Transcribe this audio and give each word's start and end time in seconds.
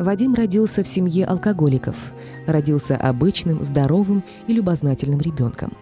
Вадим 0.00 0.34
родился 0.34 0.82
в 0.82 0.88
семье 0.88 1.26
алкоголиков, 1.26 1.94
родился 2.46 2.96
обычным, 2.96 3.62
здоровым 3.62 4.24
и 4.46 4.54
любознательным 4.54 5.20
ребенком. 5.20 5.74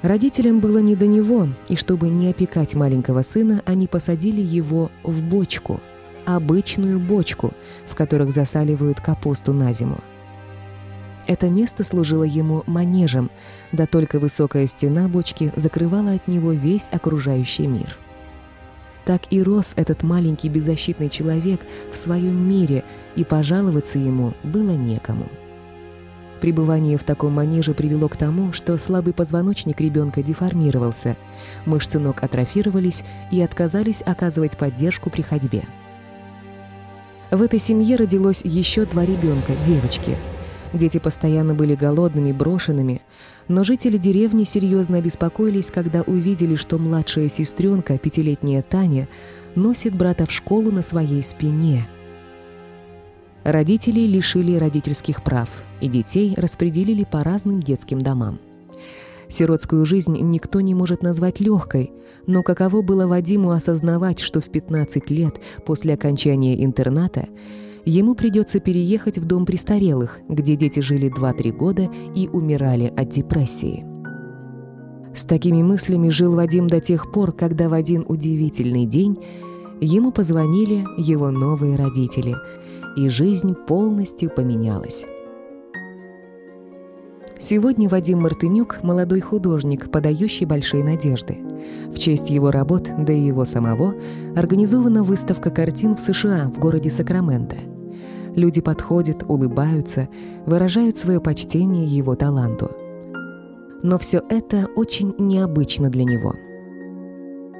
Родителям 0.00 0.60
было 0.60 0.78
не 0.78 0.96
до 0.96 1.06
него, 1.06 1.48
и 1.68 1.76
чтобы 1.76 2.08
не 2.08 2.30
опекать 2.30 2.74
маленького 2.74 3.20
сына, 3.20 3.62
они 3.66 3.86
посадили 3.86 4.40
его 4.40 4.90
в 5.04 5.20
бочку, 5.20 5.80
обычную 6.24 6.98
бочку, 6.98 7.52
в 7.86 7.94
которых 7.94 8.32
засаливают 8.32 9.02
капусту 9.02 9.52
на 9.52 9.74
зиму. 9.74 9.98
Это 11.26 11.50
место 11.50 11.84
служило 11.84 12.24
ему 12.24 12.62
манежем, 12.64 13.30
да 13.70 13.84
только 13.84 14.18
высокая 14.18 14.66
стена 14.66 15.08
бочки 15.08 15.52
закрывала 15.56 16.12
от 16.12 16.26
него 16.26 16.52
весь 16.52 16.88
окружающий 16.90 17.66
мир. 17.66 17.98
Так 19.10 19.22
и 19.30 19.42
рос 19.42 19.72
этот 19.74 20.04
маленький 20.04 20.48
беззащитный 20.48 21.08
человек 21.08 21.62
в 21.90 21.96
своем 21.96 22.48
мире, 22.48 22.84
и 23.16 23.24
пожаловаться 23.24 23.98
ему 23.98 24.34
было 24.44 24.70
некому. 24.70 25.26
Пребывание 26.40 26.96
в 26.96 27.02
таком 27.02 27.32
манеже 27.32 27.74
привело 27.74 28.08
к 28.08 28.16
тому, 28.16 28.52
что 28.52 28.78
слабый 28.78 29.12
позвоночник 29.12 29.80
ребенка 29.80 30.22
деформировался, 30.22 31.16
мышцы 31.66 31.98
ног 31.98 32.22
атрофировались 32.22 33.02
и 33.32 33.42
отказались 33.42 34.00
оказывать 34.00 34.56
поддержку 34.56 35.10
при 35.10 35.22
ходьбе. 35.22 35.64
В 37.32 37.42
этой 37.42 37.58
семье 37.58 37.96
родилось 37.96 38.42
еще 38.44 38.84
два 38.84 39.04
ребенка, 39.04 39.56
девочки. 39.64 40.16
Дети 40.72 40.98
постоянно 40.98 41.54
были 41.54 41.74
голодными, 41.74 42.30
брошенными, 42.30 43.02
но 43.48 43.64
жители 43.64 43.96
деревни 43.96 44.44
серьезно 44.44 44.98
обеспокоились, 44.98 45.70
когда 45.70 46.02
увидели, 46.02 46.54
что 46.54 46.78
младшая 46.78 47.28
сестренка, 47.28 47.98
пятилетняя 47.98 48.62
Таня, 48.62 49.08
носит 49.56 49.96
брата 49.96 50.26
в 50.26 50.30
школу 50.30 50.70
на 50.70 50.82
своей 50.82 51.22
спине. 51.24 51.88
Родителей 53.42 54.06
лишили 54.06 54.54
родительских 54.56 55.24
прав, 55.24 55.48
и 55.80 55.88
детей 55.88 56.34
распределили 56.36 57.04
по 57.04 57.24
разным 57.24 57.60
детским 57.60 57.98
домам. 57.98 58.38
Сиротскую 59.28 59.84
жизнь 59.86 60.18
никто 60.20 60.60
не 60.60 60.74
может 60.74 61.02
назвать 61.02 61.40
легкой, 61.40 61.92
но 62.26 62.42
каково 62.42 62.82
было 62.82 63.06
Вадиму 63.06 63.50
осознавать, 63.50 64.20
что 64.20 64.40
в 64.40 64.50
15 64.50 65.10
лет 65.10 65.40
после 65.64 65.94
окончания 65.94 66.62
интерната 66.62 67.28
ему 67.84 68.14
придется 68.14 68.60
переехать 68.60 69.18
в 69.18 69.24
дом 69.24 69.46
престарелых, 69.46 70.20
где 70.28 70.56
дети 70.56 70.80
жили 70.80 71.12
2-3 71.12 71.52
года 71.52 71.90
и 72.14 72.28
умирали 72.28 72.92
от 72.96 73.08
депрессии. 73.08 73.84
С 75.14 75.24
такими 75.24 75.62
мыслями 75.62 76.08
жил 76.08 76.34
Вадим 76.34 76.68
до 76.68 76.80
тех 76.80 77.10
пор, 77.12 77.32
когда 77.32 77.68
в 77.68 77.72
один 77.72 78.04
удивительный 78.08 78.86
день 78.86 79.16
ему 79.80 80.12
позвонили 80.12 80.84
его 80.98 81.30
новые 81.30 81.76
родители, 81.76 82.36
и 82.96 83.08
жизнь 83.08 83.54
полностью 83.54 84.30
поменялась. 84.30 85.06
Сегодня 87.38 87.88
Вадим 87.88 88.20
Мартынюк– 88.20 88.80
молодой 88.82 89.20
художник, 89.20 89.90
подающий 89.90 90.44
большие 90.44 90.84
надежды. 90.84 91.38
В 91.92 91.98
честь 91.98 92.30
его 92.30 92.50
работ, 92.50 92.88
да 92.98 93.12
и 93.12 93.20
его 93.20 93.44
самого, 93.44 93.94
организована 94.36 95.02
выставка 95.02 95.50
картин 95.50 95.96
в 95.96 96.00
США 96.00 96.50
в 96.54 96.58
городе 96.58 96.90
Сакраменто– 96.90 97.56
Люди 98.36 98.60
подходят, 98.60 99.24
улыбаются, 99.28 100.08
выражают 100.46 100.96
свое 100.96 101.20
почтение 101.20 101.84
его 101.84 102.14
таланту. 102.14 102.70
Но 103.82 103.98
все 103.98 104.22
это 104.28 104.66
очень 104.76 105.14
необычно 105.18 105.90
для 105.90 106.04
него. 106.04 106.34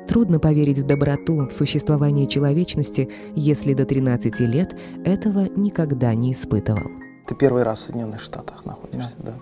Трудно 0.07 0.39
поверить 0.39 0.79
в 0.79 0.87
доброту, 0.87 1.47
в 1.47 1.53
существование 1.53 2.27
человечности, 2.27 3.11
если 3.35 3.75
до 3.75 3.85
13 3.85 4.41
лет 4.41 4.77
этого 5.05 5.47
никогда 5.57 6.15
не 6.15 6.33
испытывал. 6.33 6.91
Ты 7.27 7.35
первый 7.35 7.63
раз 7.63 7.81
в 7.81 7.83
Соединенных 7.83 8.21
Штатах 8.21 8.65
находишься, 8.65 9.15
да? 9.19 9.33
да? 9.33 9.39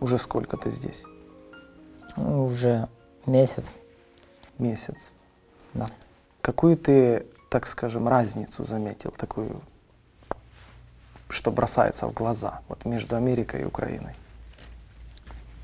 Уже 0.00 0.18
сколько 0.18 0.56
ты 0.56 0.70
здесь? 0.70 1.04
Уже 2.16 2.88
месяц. 3.26 3.80
Месяц. 4.58 5.12
Да. 5.72 5.86
Какую 6.40 6.76
ты, 6.76 7.26
так 7.50 7.66
скажем, 7.66 8.08
разницу 8.08 8.64
заметил, 8.64 9.10
такую 9.10 9.60
что 11.28 11.50
бросается 11.50 12.06
в 12.06 12.12
глаза 12.12 12.60
вот 12.68 12.84
между 12.84 13.16
Америкой 13.16 13.62
и 13.62 13.64
Украиной? 13.64 14.14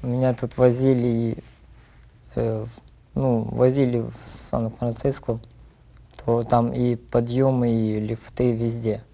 Меня 0.02 0.34
тут 0.34 0.56
возили, 0.56 1.42
э, 2.34 2.66
ну, 3.14 3.42
возили 3.42 4.00
в 4.00 4.14
Сан-Франциско, 4.24 5.38
то 6.16 6.42
там 6.42 6.72
и 6.72 6.96
подъемы, 6.96 7.70
и 7.70 8.00
лифты 8.00 8.52
везде. 8.52 9.04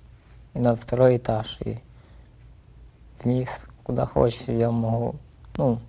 И 0.54 0.58
на 0.58 0.74
второй 0.76 1.18
этаж, 1.18 1.58
и 1.64 1.78
вниз, 3.22 3.66
куда 3.82 4.06
хочешь, 4.06 4.48
я 4.48 4.70
могу, 4.70 5.16
ну, 5.56 5.80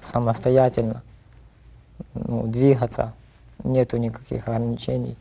самостоятельно 0.00 1.02
ну, 2.14 2.46
двигаться. 2.46 3.12
Нету 3.64 3.96
никаких 3.96 4.48
ограничений. 4.48 5.16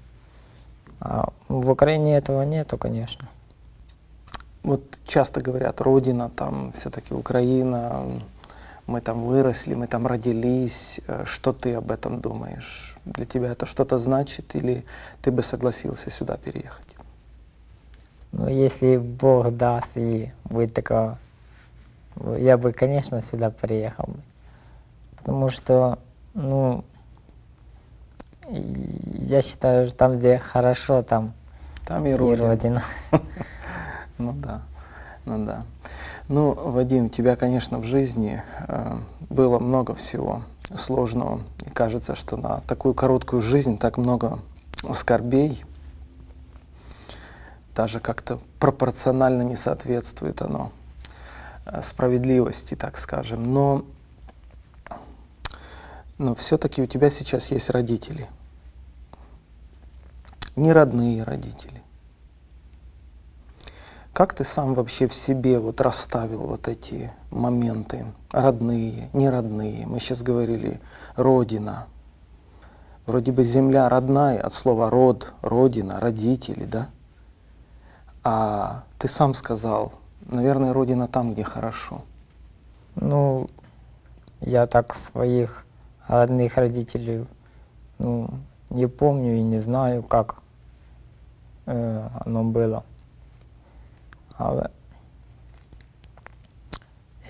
А 0.99 1.29
в 1.47 1.69
Украине 1.69 2.17
этого 2.17 2.43
нету, 2.43 2.77
конечно. 2.77 3.27
Вот 4.63 4.83
часто 5.05 5.41
говорят, 5.41 5.81
родина 5.81 6.29
там 6.29 6.71
все-таки 6.73 7.13
Украина, 7.13 8.03
мы 8.87 9.01
там 9.01 9.23
выросли, 9.23 9.73
мы 9.73 9.87
там 9.87 10.05
родились. 10.05 11.01
Э, 11.07 11.23
что 11.25 11.53
ты 11.53 11.73
об 11.73 11.91
этом 11.91 12.19
думаешь? 12.19 12.97
Для 13.05 13.25
тебя 13.25 13.51
это 13.51 13.65
что-то 13.65 13.97
значит 13.97 14.55
или 14.55 14.83
ты 15.21 15.31
бы 15.31 15.41
согласился 15.43 16.09
сюда 16.09 16.37
переехать? 16.37 16.87
Ну, 18.31 18.47
если 18.47 18.97
Бог 18.97 19.55
даст 19.55 19.91
и 19.95 20.31
будет 20.45 20.73
такого, 20.73 21.17
я 22.37 22.57
бы, 22.57 22.71
конечно, 22.71 23.21
сюда 23.21 23.49
приехал. 23.49 24.09
Потому 25.17 25.49
что, 25.49 25.99
ну, 26.33 26.83
я 28.49 29.41
считаю, 29.41 29.87
что 29.87 29.95
там, 29.95 30.17
где 30.17 30.37
хорошо, 30.37 31.01
там, 31.01 31.33
там 31.85 32.05
и 32.05 32.13
родина. 32.13 32.45
И 32.45 32.47
родина. 32.47 32.83
Ну 34.17 34.33
да, 34.33 34.61
ну 35.25 35.45
да. 35.45 35.61
Ну, 36.27 36.53
Вадим, 36.53 37.05
у 37.07 37.09
тебя, 37.09 37.35
конечно, 37.35 37.79
в 37.79 37.85
жизни 37.85 38.43
э, 38.67 38.97
было 39.29 39.57
много 39.57 39.95
всего 39.95 40.43
сложного. 40.77 41.41
И 41.65 41.69
кажется, 41.71 42.15
что 42.15 42.37
на 42.37 42.61
такую 42.67 42.93
короткую 42.93 43.41
жизнь 43.41 43.77
так 43.77 43.97
много 43.97 44.39
скорбей, 44.93 45.63
даже 47.75 47.99
как-то 47.99 48.39
пропорционально 48.59 49.41
не 49.41 49.55
соответствует 49.55 50.41
оно 50.41 50.71
э, 51.65 51.81
справедливости, 51.83 52.75
так 52.75 52.97
скажем. 52.97 53.43
Но, 53.43 53.85
но 56.21 56.35
все-таки 56.35 56.83
у 56.83 56.85
тебя 56.85 57.09
сейчас 57.09 57.49
есть 57.49 57.71
родители. 57.71 58.29
Не 60.55 60.71
родные 60.71 61.23
родители. 61.23 61.81
Как 64.13 64.35
ты 64.35 64.43
сам 64.43 64.75
вообще 64.75 65.07
в 65.07 65.15
себе 65.15 65.57
вот 65.57 65.81
расставил 65.81 66.41
вот 66.41 66.67
эти 66.67 67.11
моменты, 67.31 68.05
родные, 68.29 69.09
неродные? 69.13 69.87
Мы 69.87 69.99
сейчас 69.99 70.21
говорили 70.21 70.79
родина. 71.15 71.87
Вроде 73.07 73.31
бы 73.31 73.43
земля 73.43 73.89
родная, 73.89 74.41
от 74.41 74.53
слова 74.53 74.91
род, 74.91 75.33
родина, 75.41 75.99
родители, 75.99 76.65
да? 76.65 76.89
А 78.23 78.83
ты 78.99 79.07
сам 79.07 79.33
сказал, 79.33 79.93
наверное, 80.27 80.71
родина 80.71 81.07
там, 81.07 81.33
где 81.33 81.43
хорошо. 81.43 82.03
Ну, 82.93 83.47
я 84.39 84.67
так 84.67 84.93
своих 84.93 85.65
родных 86.11 86.57
родителей 86.57 87.25
ну, 87.97 88.29
не 88.69 88.87
помню 88.87 89.37
и 89.37 89.41
не 89.41 89.59
знаю, 89.59 90.03
как 90.03 90.41
э, 91.65 92.09
оно 92.25 92.43
было. 92.43 92.83
Але 94.37 94.71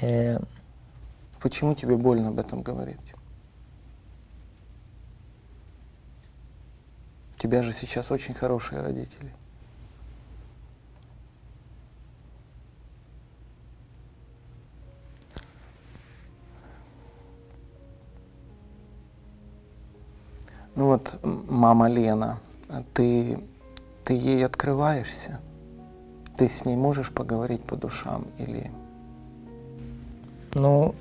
э, 0.01 0.39
Почему 1.41 1.73
тебе 1.73 1.95
больно 1.95 2.29
об 2.29 2.39
этом 2.39 2.61
говорить? 2.61 3.13
У 7.35 7.39
тебя 7.39 7.63
же 7.63 7.71
сейчас 7.73 8.11
очень 8.11 8.35
хорошие 8.35 8.81
родители. 8.81 9.33
Ну 20.81 20.87
вот, 20.87 21.13
мама 21.21 21.87
Лена, 21.87 22.39
ты, 22.95 23.37
ты 24.03 24.15
ей 24.15 24.43
открываешься? 24.43 25.39
Ты 26.37 26.47
с 26.47 26.65
ней 26.65 26.75
можешь 26.75 27.11
поговорить 27.11 27.61
по 27.61 27.75
душам 27.75 28.25
или... 28.39 28.71
Ну, 30.55 30.95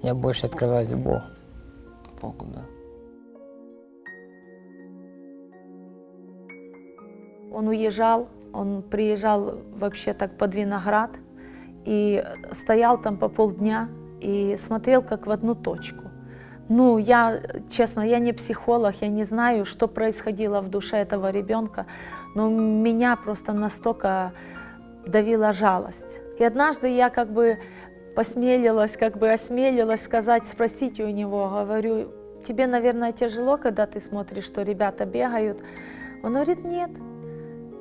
я 0.00 0.14
больше 0.14 0.46
открываюсь 0.46 0.94
Богу. 0.94 1.22
Богу, 2.22 2.46
да. 2.54 2.62
он 7.52 7.66
уезжал, 7.66 8.28
он 8.52 8.82
приезжал 8.82 9.58
вообще 9.74 10.14
так 10.14 10.38
под 10.38 10.54
виноград 10.54 11.10
и 11.84 12.24
стоял 12.52 12.96
там 12.96 13.16
по 13.16 13.28
полдня 13.28 13.88
и 14.20 14.56
смотрел 14.56 15.02
как 15.02 15.26
в 15.26 15.30
одну 15.30 15.54
точку. 15.54 16.10
Ну, 16.68 16.98
я, 16.98 17.40
честно, 17.68 18.02
я 18.02 18.20
не 18.20 18.32
психолог, 18.32 18.94
я 19.00 19.08
не 19.08 19.24
знаю, 19.24 19.64
что 19.64 19.88
происходило 19.88 20.60
в 20.60 20.68
душе 20.68 20.98
этого 20.98 21.30
ребенка, 21.30 21.86
но 22.36 22.48
меня 22.48 23.16
просто 23.16 23.52
настолько 23.52 24.32
давила 25.04 25.52
жалость. 25.52 26.20
И 26.38 26.44
однажды 26.44 26.88
я 26.88 27.10
как 27.10 27.32
бы 27.32 27.58
посмелилась, 28.14 28.96
как 28.96 29.18
бы 29.18 29.32
осмелилась 29.32 30.02
сказать, 30.02 30.44
спросить 30.46 31.00
у 31.00 31.08
него, 31.08 31.48
говорю, 31.48 32.12
тебе, 32.46 32.66
наверное, 32.66 33.12
тяжело, 33.12 33.56
когда 33.56 33.86
ты 33.86 34.00
смотришь, 34.00 34.44
что 34.44 34.62
ребята 34.62 35.06
бегают. 35.06 35.58
Он 36.22 36.34
говорит, 36.34 36.64
нет, 36.64 36.90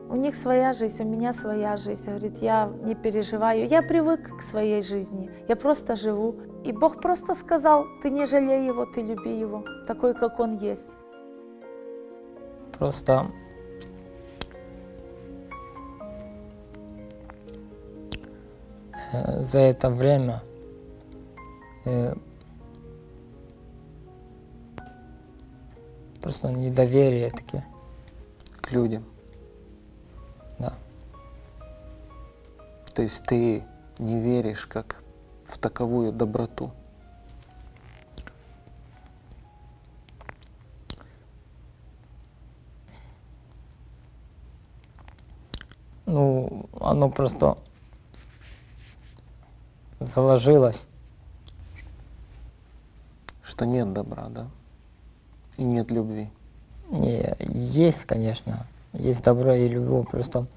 у 0.10 0.16
них 0.16 0.36
своя 0.36 0.74
жизнь, 0.74 1.04
у 1.04 1.08
меня 1.08 1.34
своя 1.34 1.78
жизнь. 1.78 2.06
Говорит, 2.06 2.40
я 2.42 2.72
не 2.84 2.96
переживаю, 2.96 3.68
я 3.68 3.82
привык 3.82 4.38
к 4.40 4.42
своей 4.42 4.82
жизни, 4.82 5.30
я 5.48 5.56
просто 5.56 5.96
живу. 5.96 6.36
И 6.64 6.72
Бог 6.72 7.02
просто 7.02 7.36
сказал, 7.36 7.86
ты 8.02 8.10
не 8.10 8.26
жалей 8.26 8.66
его, 8.66 8.86
ты 8.86 9.02
люби 9.02 9.40
его, 9.40 9.64
такой, 9.88 10.14
как 10.14 10.40
он 10.40 10.58
есть. 10.58 10.98
Просто 12.78 13.32
за 19.40 19.60
это 19.60 19.90
время 19.90 20.42
э, 21.86 22.16
просто 26.22 26.50
недоверие 26.52 27.30
таки. 27.30 27.64
К 28.62 28.72
людям. 28.72 29.04
То 33.00 33.04
есть 33.04 33.24
ты 33.24 33.64
не 33.98 34.20
веришь 34.20 34.66
как 34.66 35.02
в 35.48 35.58
таковую 35.58 36.12
доброту. 36.12 36.72
Ну, 46.06 46.66
оно 46.82 47.08
просто 47.08 47.56
заложилось. 50.02 50.86
Что 53.42 53.66
нет 53.66 53.94
добра, 53.94 54.28
да? 54.28 54.50
И 55.56 55.64
нет 55.64 55.90
любви. 55.90 56.30
Не, 56.90 57.34
есть, 57.40 58.04
конечно, 58.04 58.68
есть 58.92 59.24
добро 59.24 59.54
и 59.54 59.70
любовь, 59.70 60.10
просто 60.12 60.48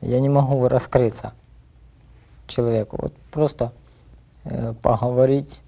я 0.00 0.18
не 0.18 0.28
могу 0.28 0.66
раскрыться 0.66 1.32
человеку. 2.46 2.98
Вот 3.00 3.14
просто 3.30 3.72
э, 4.44 4.74
поговорить. 4.82 5.62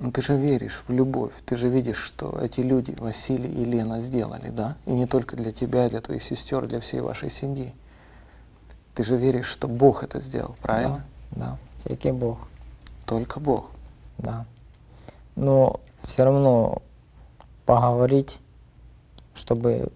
Ну 0.00 0.12
ты 0.12 0.22
же 0.22 0.36
веришь 0.36 0.84
в 0.86 0.92
любовь, 0.92 1.32
ты 1.44 1.56
же 1.56 1.68
видишь, 1.68 1.96
что 1.96 2.38
эти 2.40 2.60
люди, 2.60 2.94
Василий 2.98 3.50
и 3.50 3.64
Лена, 3.64 4.00
сделали, 4.00 4.50
да? 4.50 4.76
И 4.86 4.92
не 4.92 5.06
только 5.06 5.34
для 5.36 5.50
тебя, 5.50 5.88
для 5.88 6.00
твоих 6.00 6.22
сестер, 6.22 6.66
для 6.66 6.78
всей 6.78 7.00
вашей 7.00 7.30
семьи. 7.30 7.74
Ты 8.94 9.02
же 9.02 9.16
веришь, 9.16 9.46
что 9.46 9.66
Бог 9.66 10.04
это 10.04 10.20
сделал, 10.20 10.54
правильно? 10.62 11.04
Да, 11.32 11.58
тільки 11.78 12.12
Бог, 12.12 12.48
Только 13.04 13.40
Бог. 13.40 13.70
да. 14.18 14.44
Но 15.36 15.80
все 16.02 16.24
равно 16.24 16.82
поговорить, 17.64 18.40
чтобы 19.34 19.90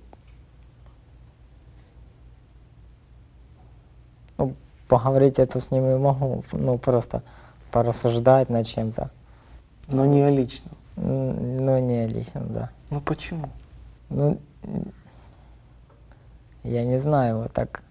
ну, 4.93 4.99
поговорить 4.99 5.39
это 5.39 5.59
с 5.59 5.71
ними 5.71 5.97
могу, 5.97 6.45
ну 6.53 6.79
просто 6.79 7.23
порассуждать 7.71 8.51
над 8.51 8.67
чем-то, 8.67 9.11
Но 9.89 10.05
не 10.05 10.23
о 10.23 10.31
личном. 10.31 10.77
М, 10.97 11.57
но 11.65 11.79
не 11.79 12.07
лично, 12.07 12.43
да. 12.43 12.71
Ну 12.91 13.01
почему? 13.01 13.49
Ну, 14.11 14.39
я 16.63 16.85
не 16.85 16.99
знаю, 16.99 17.39
вот 17.39 17.53
так. 17.53 17.83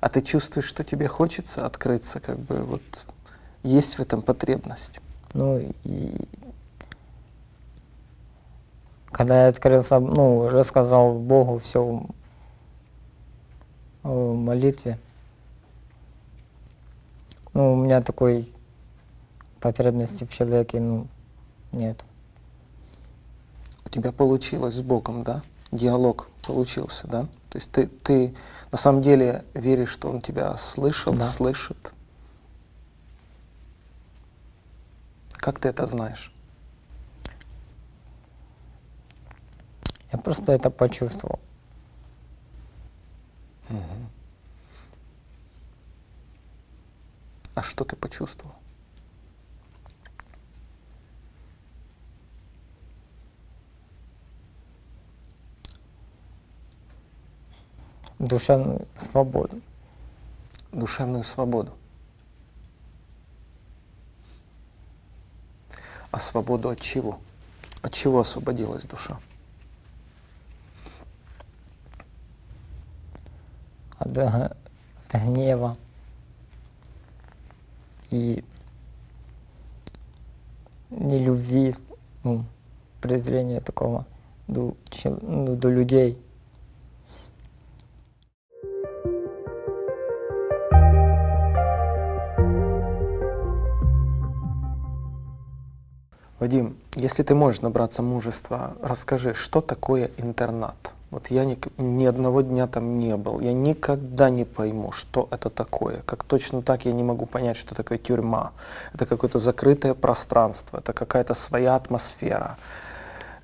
А 0.00 0.08
ты 0.10 0.20
чувствуешь, 0.20 0.66
что 0.66 0.84
тебе 0.84 1.08
хочется 1.08 1.64
открыться, 1.64 2.20
как 2.20 2.38
бы 2.38 2.56
вот 2.56 3.04
есть 3.62 3.98
в 3.98 4.00
этом 4.00 4.20
потребность. 4.20 5.00
Ну, 5.32 5.72
и 5.84 6.28
когда 9.16 9.44
я 9.44 9.48
открылся, 9.48 9.98
ну, 9.98 10.46
рассказал 10.50 11.14
Богу 11.14 11.56
все 11.56 12.02
в 14.02 14.34
молитве, 14.34 14.98
ну, 17.54 17.72
у 17.72 17.76
меня 17.76 18.02
такой 18.02 18.52
потребности 19.58 20.24
в 20.24 20.34
человеке, 20.34 20.80
ну, 20.80 21.06
нет. 21.72 22.04
У 23.86 23.88
тебя 23.88 24.12
получилось 24.12 24.74
с 24.74 24.82
Богом, 24.82 25.24
да? 25.24 25.40
Диалог 25.72 26.28
получился, 26.46 27.08
да? 27.08 27.22
То 27.48 27.56
есть 27.56 27.70
ты, 27.72 27.86
ты 27.86 28.34
на 28.70 28.76
самом 28.76 29.00
деле 29.00 29.44
веришь, 29.54 29.88
что 29.88 30.10
Он 30.10 30.20
тебя 30.20 30.54
слышал, 30.58 31.14
Да. 31.14 31.24
слышит. 31.24 31.94
Как 35.38 35.58
ты 35.58 35.70
это 35.70 35.86
знаешь? 35.86 36.35
Я 40.12 40.18
просто 40.18 40.52
это 40.52 40.70
почувствовал. 40.70 41.40
А 47.54 47.62
что 47.62 47.84
ты 47.84 47.96
почувствовал? 47.96 48.54
Душевную 58.18 58.86
свободу. 58.94 59.60
Душевную 60.72 61.24
свободу. 61.24 61.72
А 66.10 66.20
свободу 66.20 66.68
от 66.68 66.80
чего? 66.80 67.18
От 67.82 67.92
чего 67.92 68.20
освободилась 68.20 68.84
душа? 68.84 69.18
Г- 74.12 74.56
от 75.12 75.20
гнева 75.20 75.76
и 78.10 78.44
нелюбви, 80.90 81.72
ну, 82.24 82.44
презрения 83.00 83.60
такого 83.60 84.06
до, 84.48 84.74
ну, 85.22 85.56
до 85.56 85.68
людей. 85.68 86.18
Вадим, 96.38 96.76
если 96.94 97.22
ты 97.22 97.34
можешь 97.34 97.62
набраться 97.62 98.02
мужества, 98.02 98.76
расскажи, 98.82 99.32
что 99.32 99.62
такое 99.62 100.10
интернат? 100.18 100.95
Вот 101.10 101.28
я 101.28 101.44
ни, 101.44 101.56
ни 101.78 102.04
одного 102.04 102.42
дня 102.42 102.66
там 102.66 102.96
не 102.96 103.16
был, 103.16 103.40
я 103.40 103.52
никогда 103.52 104.28
не 104.28 104.44
пойму, 104.44 104.90
что 104.90 105.28
это 105.30 105.50
такое. 105.50 106.02
Как 106.04 106.24
точно 106.24 106.62
так 106.62 106.84
я 106.84 106.92
не 106.92 107.04
могу 107.04 107.26
понять, 107.26 107.56
что 107.56 107.74
такое 107.74 107.98
тюрьма. 107.98 108.52
Это 108.92 109.06
какое-то 109.06 109.38
закрытое 109.38 109.94
пространство, 109.94 110.78
это 110.78 110.92
какая-то 110.92 111.34
своя 111.34 111.76
атмосфера. 111.76 112.58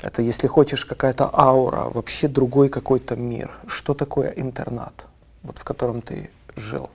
Это, 0.02 0.22
если 0.22 0.48
хочешь, 0.48 0.84
какая-то 0.84 1.30
аура, 1.32 1.88
вообще 1.88 2.26
другой 2.26 2.68
какой-то 2.68 3.14
мир. 3.14 3.52
Что 3.68 3.94
такое 3.94 4.30
интернат, 4.30 5.06
вот 5.44 5.58
в 5.58 5.64
котором 5.64 6.02
ты 6.02 6.30
жил? 6.56 6.90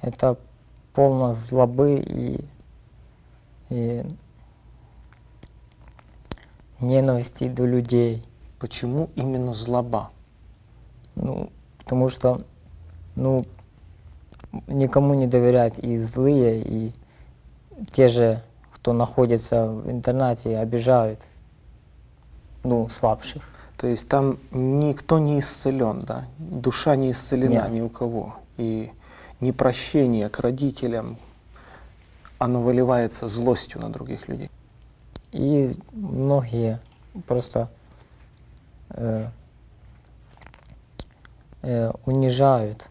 Это 0.00 0.38
полно 0.94 1.34
злобы 1.34 1.96
и, 1.96 2.44
и 3.68 4.06
ненависти 6.80 7.48
до 7.48 7.66
людей. 7.66 8.24
Почему 8.58 9.10
именно 9.14 9.54
злоба? 9.54 10.10
Ну, 11.14 11.50
потому 11.78 12.08
что, 12.08 12.40
ну, 13.14 13.44
никому 14.66 15.14
не 15.14 15.26
доверять 15.26 15.78
и 15.78 15.96
злые, 15.96 16.62
и 16.62 16.92
те 17.92 18.08
же, 18.08 18.42
кто 18.72 18.92
находится 18.92 19.66
в 19.66 19.90
интернате, 19.90 20.58
обижают, 20.58 21.20
ну, 22.64 22.88
слабших. 22.88 23.42
То 23.76 23.86
есть 23.86 24.08
там 24.08 24.38
никто 24.50 25.20
не 25.20 25.38
исцелен, 25.38 26.02
да? 26.02 26.24
Душа 26.38 26.96
не 26.96 27.12
исцелена 27.12 27.64
Нет. 27.64 27.70
ни 27.70 27.80
у 27.80 27.88
кого. 27.88 28.34
И 28.56 28.90
ни 29.40 29.52
прощение 29.52 30.28
к 30.28 30.40
родителям, 30.40 31.16
оно 32.38 32.60
выливается 32.60 33.28
злостью 33.28 33.80
на 33.80 33.90
других 33.90 34.28
людей. 34.28 34.50
И 35.30 35.76
многие 35.92 36.80
просто 37.26 37.68
э, 38.90 39.28
унижают. 42.06 42.88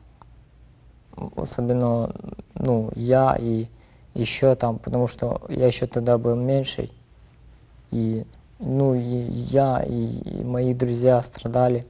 Особенно 1.35 2.13
ну, 2.53 2.89
я 2.95 3.35
и 3.39 3.67
еще 4.13 4.55
там, 4.55 4.79
потому 4.79 5.07
что 5.07 5.41
я 5.49 5.67
еще 5.67 5.87
тогда 5.87 6.17
был 6.17 6.35
меньший. 6.35 6.91
И 7.91 8.25
ну 8.59 8.95
и 8.95 9.31
я, 9.31 9.83
и, 9.83 10.07
и 10.07 10.43
мои 10.43 10.73
друзья 10.73 11.21
страдали. 11.21 11.85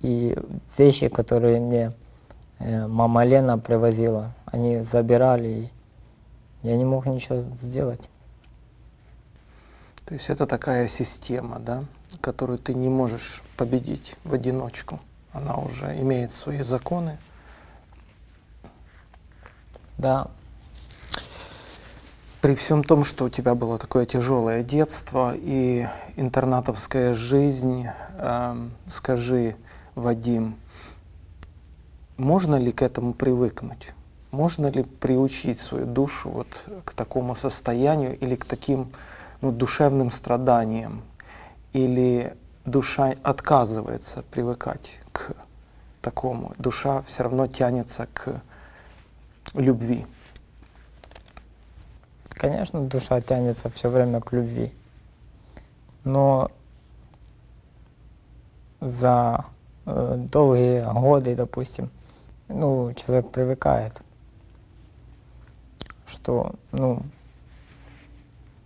И 0.00 0.36
вещи, 0.76 1.08
которые 1.08 1.60
мне 1.60 1.92
э, 2.58 2.86
мама 2.86 3.24
Лена 3.24 3.58
привозила, 3.58 4.34
они 4.46 4.80
забирали, 4.82 5.48
и 5.48 5.70
я 6.62 6.76
не 6.76 6.84
мог 6.84 7.06
ничего 7.06 7.44
сделать. 7.60 8.08
То 10.04 10.14
есть 10.14 10.28
это 10.28 10.46
такая 10.46 10.88
система, 10.88 11.58
да, 11.58 11.84
которую 12.24 12.58
ты 12.58 12.72
не 12.72 12.88
можешь 12.88 13.42
победить 13.58 14.16
в 14.24 14.32
одиночку. 14.32 14.98
Она 15.34 15.56
уже 15.56 15.94
имеет 16.00 16.32
свои 16.32 16.62
законы. 16.62 17.18
Да, 19.98 20.28
При 22.40 22.54
всем 22.54 22.82
том, 22.82 23.04
что 23.04 23.26
у 23.26 23.28
тебя 23.28 23.54
было 23.54 23.78
такое 23.78 24.06
тяжелое 24.06 24.62
детство 24.62 25.34
и 25.34 25.86
интернатовская 26.16 27.12
жизнь, 27.14 27.86
эм, 28.18 28.72
скажи, 28.86 29.56
Вадим, 29.94 30.56
можно 32.16 32.56
ли 32.56 32.72
к 32.72 32.80
этому 32.80 33.12
привыкнуть? 33.12 33.92
Можно 34.30 34.68
ли 34.68 34.82
приучить 34.82 35.60
свою 35.60 35.86
душу 35.86 36.30
вот 36.30 36.48
к 36.84 36.94
такому 36.94 37.34
состоянию 37.34 38.18
или 38.18 38.34
к 38.34 38.46
таким 38.46 38.88
ну, 39.42 39.52
душевным 39.52 40.10
страданиям? 40.10 41.02
Или 41.74 42.36
душа 42.64 43.14
отказывается 43.22 44.22
привыкать 44.30 45.00
к 45.12 45.32
такому? 46.00 46.54
Душа 46.56 47.02
все 47.02 47.24
равно 47.24 47.48
тянется 47.48 48.06
к 48.14 48.40
любви. 49.54 50.06
Конечно, 52.30 52.80
душа 52.86 53.20
тянется 53.20 53.68
все 53.70 53.88
время 53.88 54.20
к 54.20 54.32
любви. 54.32 54.72
Но 56.04 56.50
за 58.80 59.44
э, 59.86 60.14
долгие 60.30 60.84
годы, 60.92 61.34
допустим, 61.34 61.90
ну, 62.46 62.92
человек 62.94 63.30
привыкает, 63.30 64.00
что, 66.06 66.52
ну, 66.70 67.02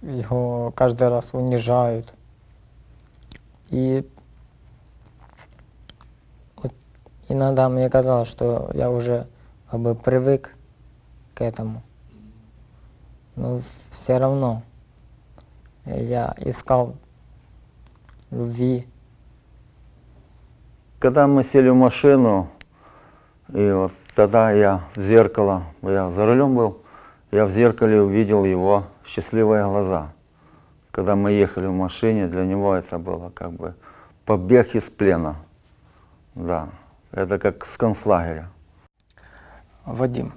его 0.02 0.72
каждый 0.76 1.08
раз 1.08 1.32
унижают. 1.32 2.12
И 3.70 4.08
вот 6.56 6.72
иногда 7.28 7.68
мне 7.68 7.90
казалось, 7.90 8.28
что 8.28 8.70
я 8.74 8.90
уже 8.90 9.26
как 9.70 9.80
бы 9.80 9.94
привык 9.94 10.54
к 11.34 11.42
этому. 11.42 11.82
Но 13.36 13.60
все 13.90 14.18
равно 14.18 14.62
я 15.84 16.34
искал 16.38 16.96
любви. 18.30 18.86
Когда 20.98 21.26
мы 21.26 21.44
сели 21.44 21.68
в 21.68 21.76
машину, 21.76 22.48
и 23.52 23.70
вот 23.70 23.92
тогда 24.16 24.50
я 24.50 24.80
в 24.96 25.00
зеркало, 25.00 25.62
я 25.82 26.10
за 26.10 26.26
рулем 26.26 26.56
был, 26.56 26.82
я 27.30 27.44
в 27.44 27.50
зеркале 27.50 28.02
увидел 28.02 28.44
его 28.44 28.84
счастливые 29.04 29.64
глаза. 29.64 30.12
Когда 30.98 31.14
мы 31.14 31.30
ехали 31.30 31.66
в 31.66 31.72
машине, 31.72 32.26
для 32.26 32.44
него 32.44 32.74
это 32.74 32.98
было 32.98 33.30
как 33.30 33.52
бы 33.52 33.76
побег 34.24 34.74
из 34.74 34.90
плена. 34.90 35.36
Да, 36.34 36.70
это 37.12 37.38
как 37.38 37.64
с 37.64 37.76
концлагеря. 37.76 38.50
Вадим, 39.84 40.32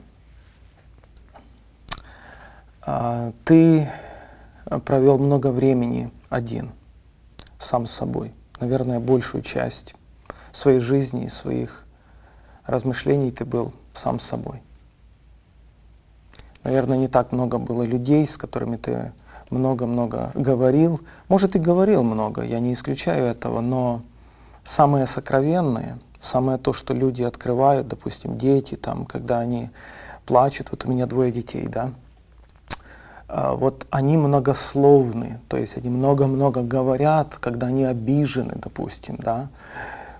а, 2.86 3.32
ты 3.44 3.89
провел 4.86 5.18
много 5.18 5.48
времени 5.48 6.12
один, 6.30 6.70
сам 7.58 7.88
с 7.88 7.91
собой. 7.94 8.32
Наверное, 8.60 9.00
большую 9.00 9.41
часть 9.41 9.96
своей 10.51 10.80
жизни 10.80 11.25
и 11.25 11.30
своих 11.30 11.86
размышлений 12.68 13.32
ты 13.32 13.46
был 13.46 13.74
сам 13.96 14.20
с 14.20 14.27
собой. 14.27 14.62
Наверное, 16.63 17.00
не 17.00 17.08
так 17.08 17.32
много 17.32 17.58
было 17.58 17.82
людей, 17.82 18.27
с 18.27 18.38
которыми 18.38 18.77
ты 18.77 19.12
много-много 19.51 20.31
говорил. 20.34 21.01
Может, 21.27 21.55
и 21.55 21.60
говорил 21.60 22.03
много, 22.03 22.41
я 22.41 22.60
не 22.60 22.74
исключаю 22.74 23.25
этого, 23.25 23.62
но 23.62 24.01
самое 24.63 25.05
сокровенное, 25.05 26.00
самое 26.20 26.58
то, 26.58 26.74
что 26.74 26.93
люди 26.93 27.24
открывают, 27.24 27.88
допустим, 27.88 28.38
дети, 28.38 28.75
там, 28.75 29.05
когда 29.05 29.39
они 29.39 29.70
плачут, 30.25 30.70
вот 30.72 30.86
у 30.86 30.89
меня 30.89 31.05
двое 31.05 31.31
детей, 31.31 31.67
да, 31.67 31.91
а, 33.27 33.53
вот 33.53 33.86
они 33.89 34.17
многословны, 34.17 35.39
то 35.48 35.58
есть 35.58 35.77
они 35.77 35.89
много-много 35.89 36.63
говорят, 36.63 37.36
когда 37.39 37.67
они 37.67 37.86
обижены, 37.86 38.53
допустим, 38.55 39.17
да, 39.17 39.50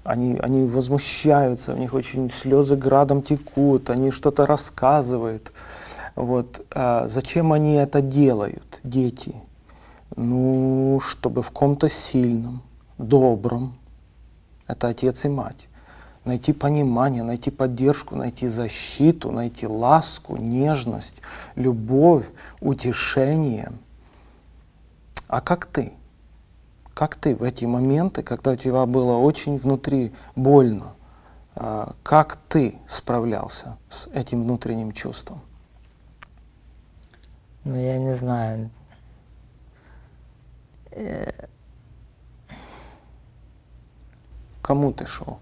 они, 0.04 0.38
они 0.42 0.66
возмущаются, 0.66 1.74
у 1.74 1.78
них 1.78 1.94
очень 1.94 2.32
слезы 2.32 2.76
градом 2.76 3.22
текут, 3.22 3.90
они 3.90 4.12
что-то 4.12 4.46
рассказывают. 4.46 5.52
Вот. 6.16 6.66
А 6.72 7.08
зачем 7.08 7.54
они 7.54 7.74
это 7.74 8.02
делают, 8.02 8.80
дети? 8.84 9.36
Ну, 10.16 11.00
чтобы 11.00 11.42
в 11.42 11.52
ком-то 11.52 11.90
сильном, 11.90 12.62
добром, 12.98 13.76
это 14.68 14.90
отец 14.90 15.26
и 15.26 15.30
мать, 15.30 15.68
найти 16.26 16.54
понимание, 16.54 17.24
найти 17.24 17.50
поддержку, 17.50 18.16
найти 18.16 18.48
защиту, 18.48 19.32
найти 19.32 19.68
ласку, 19.68 20.38
нежность, 20.38 21.16
любовь, 21.56 22.26
утешение. 22.60 23.72
А 25.28 25.42
как 25.42 25.66
ты? 25.66 25.94
Как 26.94 27.16
ты 27.16 27.36
в 27.36 27.44
эти 27.44 27.66
моменты, 27.66 28.22
когда 28.22 28.52
у 28.52 28.56
тебя 28.56 28.86
было 28.86 29.14
очень 29.14 29.58
внутри 29.58 30.12
больно, 30.36 30.94
а, 31.56 31.94
как 32.04 32.38
ты 32.50 32.76
справлялся 32.88 33.78
с 33.90 34.08
этим 34.08 34.44
внутренним 34.44 34.92
чувством? 34.92 35.42
Ну, 37.64 37.76
я 37.76 38.00
не 38.00 38.14
знаю. 38.14 38.72
Э, 40.92 41.30
Кому 44.64 44.92
ты 44.94 45.06
шел? 45.06 45.40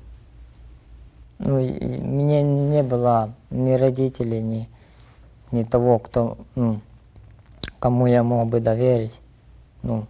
Ну, 1.37 1.59
мне 1.59 2.41
не 2.41 2.83
было 2.83 3.33
ни 3.49 3.73
родителей, 3.73 4.41
ни, 4.41 4.69
ни 5.51 5.63
того, 5.63 5.99
кто, 5.99 6.37
ну, 6.55 6.81
кому 7.79 8.07
я 8.07 8.23
мог 8.23 8.49
бы 8.49 8.59
доверить. 8.59 9.21
Ну, 9.81 10.05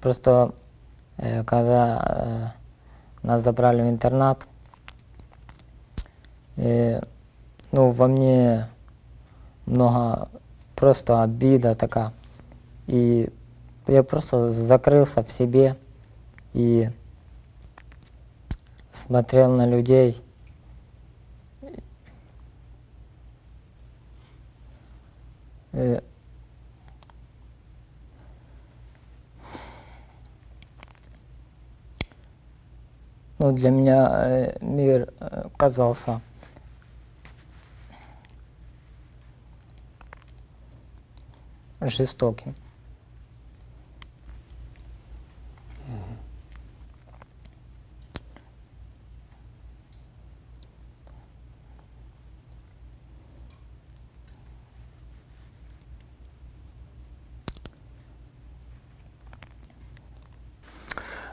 просто 0.00 0.54
э, 1.16 1.42
когда 1.42 2.54
э, 3.22 3.26
нас 3.26 3.42
забрали 3.42 3.82
в 3.82 3.88
интернат, 3.88 4.46
ну, 6.54 7.00
во 7.72 8.06
мне 8.06 8.68
много 9.64 10.28
просто 10.82 11.22
обида 11.22 11.76
такая. 11.76 12.12
И 12.88 13.30
я 13.86 14.02
просто 14.02 14.48
закрылся 14.48 15.22
в 15.22 15.30
себе 15.30 15.76
и 16.54 16.90
смотрел 18.90 19.52
на 19.52 19.64
людей. 19.64 20.20
Э, 25.70 26.00
Ну, 33.38 33.52
для 33.52 33.70
меня 33.70 34.10
э, 34.12 34.58
мир 34.60 35.12
э, 35.20 35.48
казался 35.56 36.20
жестоким. 41.88 42.54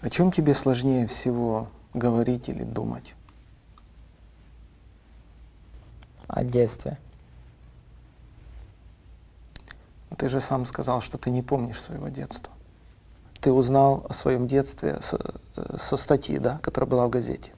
О 0.01 0.09
чем 0.09 0.31
тебе 0.31 0.53
сложнее 0.53 1.07
всего 1.07 1.67
говорить 1.93 2.47
или 2.47 2.63
думать? 2.63 3.15
о 6.29 6.43
детстве. 6.43 6.97
Ты 10.19 10.27
же 10.27 10.41
сам 10.41 10.65
сказал, 10.65 10.99
что 10.99 11.17
ты 11.17 11.29
не 11.29 11.41
помнишь 11.41 11.79
своего 11.79 12.09
детства. 12.09 12.51
Ты 13.39 13.53
узнал 13.53 14.05
о 14.09 14.13
своем 14.13 14.47
детстве 14.47 14.97
со, 15.01 15.17
э, 15.55 15.77
со 15.79 15.95
статьи, 15.95 16.37
да, 16.39 16.59
которая 16.61 16.89
была 16.89 17.07
в 17.07 17.09
газете. 17.09 17.53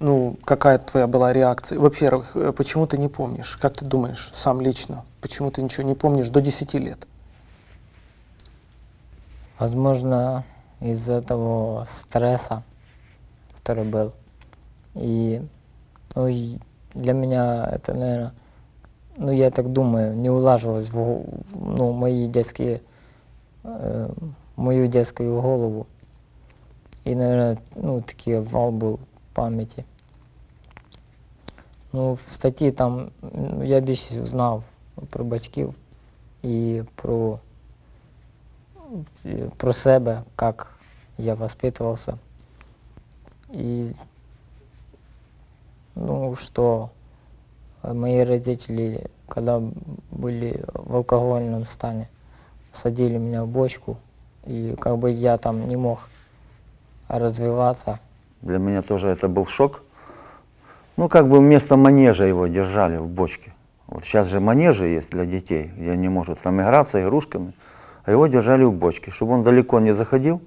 Ну, 0.00 0.36
какая 0.44 0.78
твоя 0.78 1.06
была 1.06 1.32
реакция? 1.32 1.78
Во-первых, 1.78 2.36
э, 2.36 2.52
почему 2.52 2.86
ты 2.86 2.98
не 2.98 3.08
помнишь? 3.08 3.56
Как 3.56 3.72
ты 3.74 3.86
думаешь, 3.86 4.28
сам 4.34 4.60
лично, 4.60 5.06
почему 5.22 5.50
ты 5.50 5.62
ничего 5.62 5.84
не 5.84 5.94
помнишь 5.94 6.28
до 6.28 6.42
10 6.42 6.78
лет? 6.78 7.06
Возможно, 9.58 10.44
из-за 10.80 11.22
того 11.22 11.86
стресса, 11.88 12.64
который 13.56 13.84
был. 13.84 14.12
И, 14.92 15.40
ну, 16.14 16.28
для 16.92 17.14
меня 17.14 17.66
это, 17.72 17.94
наверное, 17.94 18.34
ну, 19.17 19.31
я 19.31 19.49
так 19.49 19.67
думаю, 19.69 20.15
не 20.15 20.29
улаживалось 20.29 20.89
в 20.91 20.97
го- 20.97 21.25
ну, 21.55 21.91
мои 21.91 22.27
детские, 22.27 22.81
э, 23.63 24.09
мою 24.55 24.87
детскую 24.87 25.41
голову. 25.41 25.85
И, 27.05 27.15
наверное, 27.15 27.57
ну, 27.75 28.01
такий 28.01 28.39
вал 28.39 28.71
был 28.71 28.99
пам'яті. 29.33 29.83
Ну, 31.93 32.13
в 32.13 32.19
статті 32.19 32.71
там 32.71 33.09
м, 33.23 33.63
я 33.65 33.79
більше 33.79 34.25
знав 34.25 34.63
про 35.09 35.25
батьків 35.25 35.73
і 36.43 36.81
про, 36.95 37.39
і 39.25 39.29
про 39.57 39.73
себе, 39.73 40.23
як 40.41 40.75
я 41.17 41.33
воспитывался. 41.35 42.17
И, 43.55 43.91
ну, 45.95 46.35
что 46.35 46.63
э, 46.83 47.00
мои 47.82 48.20
родители, 48.20 49.10
когда 49.28 49.60
были 50.10 50.64
в 50.72 50.96
алкогольном 50.96 51.66
стане, 51.66 52.08
садили 52.72 53.18
меня 53.18 53.44
в 53.44 53.48
бочку, 53.48 53.98
и 54.44 54.74
как 54.80 54.98
бы 54.98 55.10
я 55.10 55.36
там 55.36 55.66
не 55.68 55.76
мог 55.76 56.08
развиваться. 57.08 58.00
Для 58.40 58.58
меня 58.58 58.82
тоже 58.82 59.08
это 59.08 59.28
был 59.28 59.46
шок. 59.46 59.82
Ну, 60.96 61.08
как 61.08 61.28
бы 61.28 61.38
вместо 61.38 61.76
манежа 61.76 62.24
его 62.24 62.46
держали 62.46 62.96
в 62.96 63.08
бочке. 63.08 63.52
Вот 63.86 64.04
сейчас 64.04 64.26
же 64.28 64.40
манежи 64.40 64.86
есть 64.86 65.10
для 65.10 65.26
детей, 65.26 65.70
где 65.76 65.90
они 65.90 66.08
могут 66.08 66.40
там 66.40 66.60
играться 66.60 67.02
игрушками, 67.02 67.52
а 68.04 68.10
его 68.10 68.26
держали 68.26 68.64
в 68.64 68.72
бочке, 68.72 69.10
чтобы 69.10 69.32
он 69.32 69.42
далеко 69.42 69.80
не 69.80 69.92
заходил, 69.92 70.40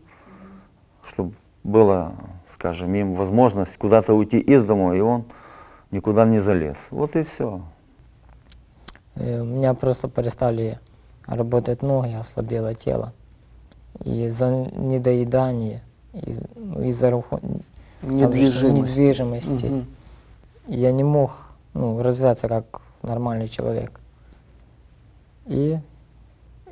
чтобы 1.07 1.33
была, 1.63 2.13
скажем, 2.49 2.93
им 2.95 3.13
возможность 3.13 3.77
куда-то 3.77 4.13
уйти 4.13 4.39
из 4.39 4.63
дома, 4.63 4.95
и 4.95 4.99
он 4.99 5.25
никуда 5.95 6.25
не 6.25 6.39
залез. 6.39 6.87
Вот 6.91 7.15
и 7.15 7.23
все. 7.23 7.61
У 9.15 9.21
меня 9.21 9.73
просто 9.73 10.07
перестали 10.09 10.79
работать 11.25 11.81
ноги, 11.81 12.13
ослабело 12.13 12.73
тело. 12.73 13.13
И 14.03 14.25
из-за 14.25 14.49
недоедания, 14.49 15.81
из, 16.13 16.41
ну, 16.55 16.83
руху- 17.09 17.39
же 18.01 18.07
Недвижимость. 18.07 18.97
недвижимости 18.97 19.65
Мгм. 19.65 19.85
я 20.67 20.91
не 20.91 21.03
мог 21.03 21.31
ну, 21.73 22.01
развиваться 22.01 22.47
как 22.47 22.81
нормальный 23.01 23.47
человек. 23.47 23.99
И 25.45 25.77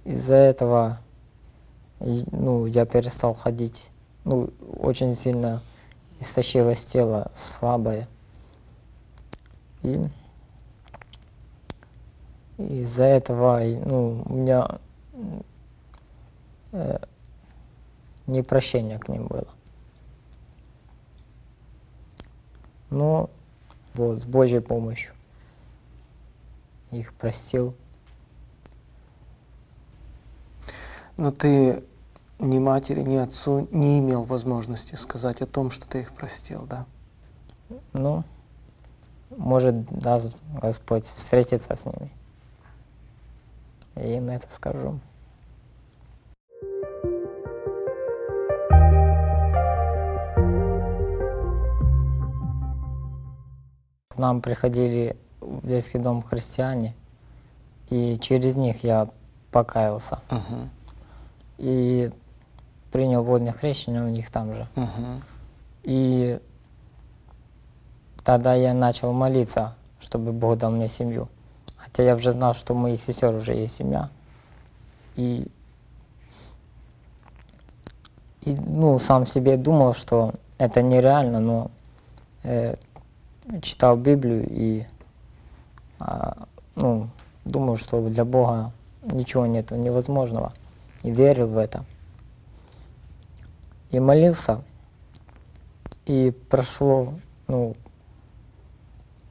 из-за 0.05 0.35
этого 0.35 0.99
и- 2.01 2.23
ну, 2.31 2.65
я 2.65 2.85
перестал 2.85 3.33
ходить. 3.33 3.89
Ну, 4.25 4.49
очень 4.77 5.15
сильно 5.15 5.61
истощилось 6.19 6.85
тело, 6.85 7.31
слабое. 7.35 8.07
И 9.83 10.01
из-за 12.57 13.03
этого 13.03 13.59
ну, 13.85 14.23
у 14.25 14.33
меня 14.33 14.79
э, 16.71 16.99
непрощение 18.27 18.99
к 18.99 19.09
ним 19.09 19.27
было. 19.27 19.47
Но 22.89 23.29
вот, 23.95 24.19
с 24.19 24.25
Божьей 24.25 24.59
помощью 24.59 25.13
их 26.91 27.13
простил. 27.13 27.75
Но 31.17 31.31
ты 31.31 31.83
ни 32.39 32.59
матери, 32.59 33.01
ни 33.01 33.15
отцу 33.15 33.67
не 33.71 33.99
имел 33.99 34.23
возможности 34.23 34.95
сказать 34.95 35.41
о 35.41 35.45
том, 35.45 35.71
что 35.71 35.87
ты 35.87 36.01
их 36.01 36.13
простил, 36.13 36.65
да? 36.67 36.85
Ну, 37.93 38.23
может, 39.37 39.85
даст 39.85 40.41
Господь 40.61 41.05
встретиться 41.05 41.75
с 41.75 41.85
ними. 41.85 42.11
Я 43.95 44.17
им 44.17 44.29
это 44.29 44.47
скажу. 44.51 44.99
К 54.09 54.17
нам 54.17 54.41
приходили 54.41 55.17
в 55.41 55.65
детский 55.65 55.99
дом 55.99 56.21
христиане, 56.21 56.95
и 57.89 58.17
через 58.17 58.55
них 58.55 58.83
я 58.83 59.07
покаялся. 59.51 60.19
Мгм. 60.29 60.69
И 61.57 62.11
принял 62.91 63.23
водное 63.23 63.53
крещение 63.53 64.03
у 64.03 64.09
них 64.09 64.29
там 64.29 64.53
же. 64.53 64.67
Мгм. 64.75 65.21
И 65.83 66.39
тогда 68.23 68.53
я 68.53 68.73
начал 68.73 69.11
молиться, 69.13 69.75
чтобы 69.99 70.31
Бог 70.31 70.57
дал 70.57 70.71
мне 70.71 70.87
семью. 70.87 71.29
Хотя 71.77 72.03
я 72.03 72.15
уже 72.15 72.31
знал, 72.31 72.53
что 72.53 72.73
у 72.73 72.77
моих 72.77 73.01
сестер 73.01 73.33
уже 73.35 73.53
есть 73.53 73.75
семья. 73.75 74.09
И, 75.15 75.47
и 78.41 78.55
ну, 78.55 78.97
сам 78.99 79.25
себе 79.25 79.57
думал, 79.57 79.93
что 79.93 80.33
это 80.57 80.81
нереально, 80.81 81.39
но 81.39 81.71
э, 82.43 82.75
читал 83.61 83.97
Библию 83.97 84.47
и 84.49 84.85
а, 85.99 86.47
ну, 86.75 87.07
думал, 87.45 87.77
что 87.77 88.07
для 88.09 88.25
Бога 88.25 88.71
ничего 89.03 89.45
нет 89.45 89.71
невозможного. 89.71 90.53
И 91.03 91.11
верил 91.11 91.47
в 91.47 91.57
это. 91.57 91.85
И 93.91 93.99
молился. 93.99 94.63
И 96.05 96.31
прошло, 96.49 97.13
ну, 97.47 97.75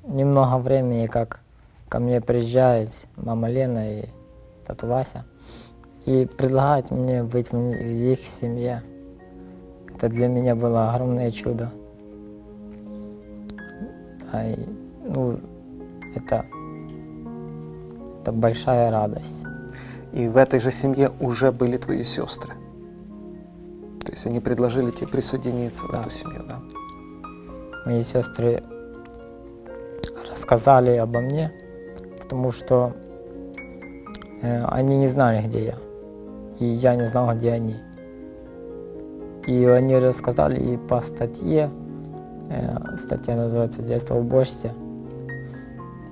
немного 0.05 0.59
времени, 0.59 1.07
как 1.07 1.41
ко 1.88 1.99
мне 1.99 2.21
приезжает 2.21 3.09
мама 3.17 3.49
Лена 3.49 4.01
и 4.01 4.09
тат 4.67 4.83
Вася, 4.83 5.25
и 6.07 6.27
предлагают 6.27 6.91
мне 6.91 7.23
быть 7.23 7.53
в 7.53 7.57
в 7.57 8.12
их 8.12 8.21
семье. 8.21 8.83
Это 9.95 10.09
для 10.09 10.29
меня 10.29 10.57
было 10.57 10.93
огромное 10.93 11.31
чудо. 11.31 11.71
Да, 14.33 14.45
и, 14.51 14.57
ну, 15.15 15.38
это, 16.15 16.45
это 18.21 18.33
большая 18.33 18.91
радость. 18.91 19.45
И 20.12 20.29
в 20.29 20.37
этой 20.37 20.61
же 20.61 20.71
семье 20.73 21.12
уже 21.21 21.53
были 21.53 21.77
твои 21.77 22.03
сестры. 22.03 22.55
То 24.05 24.11
есть 24.12 24.27
они 24.27 24.41
предложили 24.41 24.91
тебе 24.91 25.07
присоединиться 25.09 25.87
в 25.87 25.93
Да. 25.93 26.01
эту 26.01 26.11
семью, 26.11 26.43
да? 26.49 26.61
мои 27.87 28.03
сестры 28.03 28.62
рассказали 30.53 30.97
обо 30.97 31.21
мне, 31.21 31.51
потому 32.21 32.51
что 32.51 32.93
э, 34.43 34.65
они 34.67 34.99
не 34.99 35.09
знали, 35.09 35.47
где 35.47 35.65
я, 35.65 35.79
и 36.59 36.67
я 36.67 36.95
не 36.95 37.07
знал, 37.07 37.35
где 37.35 37.53
они. 37.53 37.77
И 39.47 39.65
они 39.65 39.99
рассказали 39.99 40.61
и 40.61 40.77
по 40.77 41.01
статье, 41.01 41.71
э, 42.51 42.97
статья 42.97 43.37
называется 43.37 43.83
«Детство 43.83 44.15
в 44.17 44.25
бочке», 44.25 44.73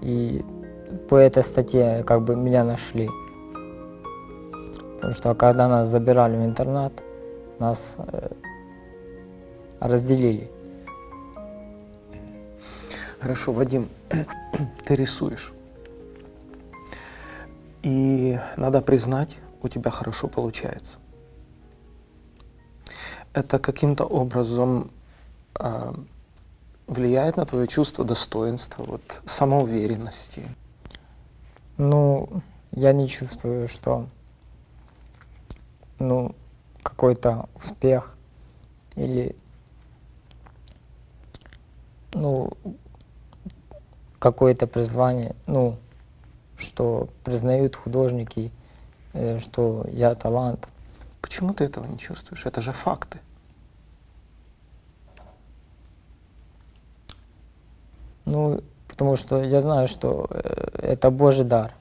и 0.01 0.43
по 1.09 1.17
этой 1.17 1.43
статье 1.43 2.03
как 2.07 2.23
бы 2.23 2.35
меня 2.35 2.65
нашли. 2.65 3.11
Потому 4.95 5.13
что 5.13 5.35
когда 5.35 5.69
нас 5.69 5.89
забирали 5.89 6.37
в 6.37 6.45
интернат, 6.47 6.93
нас 7.59 7.97
э, 7.99 8.29
разделили. 9.81 10.51
Хорошо, 13.21 13.53
Вадим, 13.53 13.91
ты 14.87 14.95
рисуешь. 14.95 15.53
И 17.83 18.39
надо 18.57 18.81
признать, 18.81 19.39
у 19.63 19.69
тебя 19.69 19.91
хорошо 19.91 20.27
получается. 20.27 20.97
Это 23.35 23.59
каким-то 23.59 24.05
образом 24.05 24.91
а, 25.55 25.95
влияет 26.87 27.37
на 27.37 27.45
твое 27.45 27.67
чувство 27.69 28.07
достоинства, 28.07 28.85
вот, 28.85 29.03
самоуверенности. 29.27 30.49
Ну, 31.77 32.43
я 32.73 32.93
не 32.93 33.07
чувствую, 33.07 33.69
что 33.69 34.07
ну, 35.99 36.35
какой-то 36.83 37.51
успех 37.55 38.17
или 38.97 39.37
ну, 42.15 42.51
какое-то 44.21 44.69
призвание, 44.69 45.35
ну, 45.47 45.77
что 46.57 47.09
признают 47.25 47.75
художники, 47.75 48.53
э, 49.15 49.41
что 49.41 49.85
я 49.91 50.15
талант. 50.15 50.69
Почему 51.21 51.55
ты 51.55 51.65
этого 51.65 51.87
не 51.87 51.99
чувствуешь? 51.99 52.47
Это 52.47 52.61
же 52.61 52.73
факты. 52.73 53.19
Ну, 58.27 58.63
потому 58.87 59.17
что 59.17 59.43
я 59.43 59.61
знаю, 59.61 59.89
что 59.89 60.27
э, 60.31 60.93
это 60.93 61.11
Божий 61.11 61.47
дар, 61.47 61.75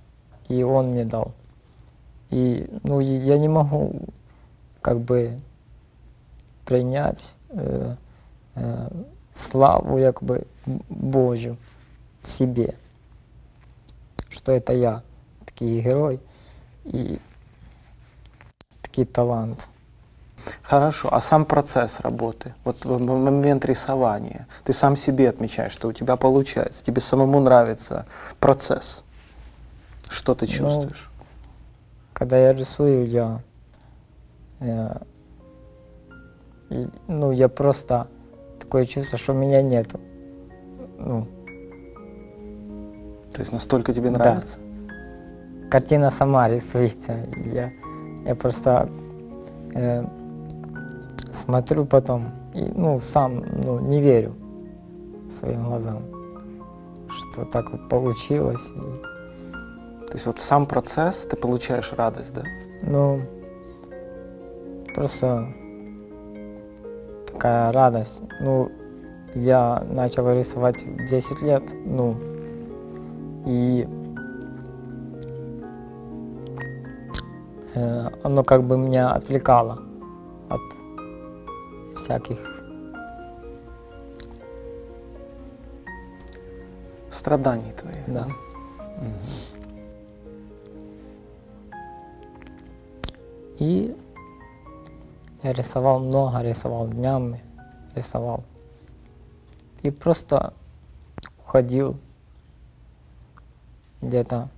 и 0.47 0.63
Он 0.63 0.88
мне 0.88 1.06
дал. 1.06 1.34
И 2.30 2.69
ну, 2.84 3.02
я 3.02 3.38
не 3.38 3.49
могу 3.49 3.91
как 4.82 4.99
бы 4.99 5.38
принять 6.65 7.34
э, 7.49 7.95
э, 8.56 8.89
славу 9.34 9.97
якби 9.97 10.45
Божу 10.89 11.58
в 11.79 11.79
себе, 12.21 12.73
що 14.29 14.51
это 14.51 14.73
я, 14.73 15.01
такий 15.45 15.79
герой 15.79 16.19
і 16.86 17.17
такий 18.82 19.05
талант. 19.05 19.69
Хорошо, 20.63 21.10
а 21.12 21.21
сам 21.21 21.45
процесс 21.45 21.99
работы, 22.01 22.53
вот 22.63 22.86
в 22.86 22.99
момент 22.99 23.65
рисования, 23.65 24.47
ты 24.63 24.73
сам 24.73 24.95
себе 24.95 25.29
отмечаешь, 25.29 25.73
что 25.73 25.88
у 25.88 25.93
тебя 25.93 26.15
получается, 26.15 26.84
тебе 26.84 27.01
самому 27.01 27.39
нравится 27.39 28.05
процесс. 28.39 29.03
Что 30.10 30.34
ты 30.34 30.45
Ну, 30.45 30.51
чувствуешь? 30.51 31.10
Когда 32.13 32.38
я 32.38 32.53
рисую, 32.53 33.08
я, 33.08 33.41
э, 34.60 34.95
и, 36.69 36.88
ну, 37.08 37.32
я 37.32 37.47
просто 37.49 38.08
такое 38.60 38.86
чувство, 38.86 39.17
что 39.17 39.34
меня 39.34 39.62
нету. 39.62 39.99
Ну, 40.97 41.27
То 43.39 43.41
есть 43.41 43.54
настолько 43.54 43.93
тебе 43.93 44.10
да. 44.10 44.19
нравится? 44.19 44.58
картина 45.69 46.10
сама 46.10 46.49
рисуется. 46.49 47.25
Я, 47.45 47.71
я 48.25 48.36
просто 48.36 48.89
э, 49.73 50.04
смотрю 51.32 51.86
потом 51.86 52.32
и 52.54 52.62
ну, 52.75 52.99
сам 52.99 53.45
ну, 53.63 53.80
не 53.80 54.02
верю 54.02 54.34
своим 55.30 55.63
глазам, 55.63 56.04
что 57.08 57.45
так 57.45 57.71
вот 57.71 57.88
получилось. 57.88 58.69
И, 58.75 58.82
То 58.82 60.13
есть 60.13 60.25
вот 60.25 60.39
сам 60.39 60.65
процесс, 60.65 61.25
ты 61.25 61.38
получаешь 61.38 61.93
радость, 61.93 62.34
да? 62.34 62.43
ну, 62.82 63.21
просто 64.95 65.47
такая 67.32 67.71
радость. 67.71 68.21
Ну, 68.41 68.69
я 69.36 69.84
начал 69.88 70.30
рисовать 70.32 70.84
в 70.84 71.06
10 71.06 71.41
лет, 71.43 71.63
ну, 71.86 72.17
и 73.45 73.88
э, 77.75 78.10
оно 78.23 78.43
как 78.43 78.65
бы 78.65 78.78
меня 78.78 79.12
отвлекало 79.12 79.80
от 80.49 80.62
всяких, 81.95 82.38
Страданий 87.12 87.71
твоих, 87.73 88.06
Да. 88.08 88.25
Мгм. 88.25 89.13
и 93.60 93.95
я 95.43 95.52
рисовал 95.52 95.99
много, 95.99 96.41
рисовал 96.41 96.88
днями, 96.88 97.41
рисовал. 97.95 98.43
И 99.82 99.91
просто 99.91 100.54
уходил 101.39 101.97
где-то 104.01 104.49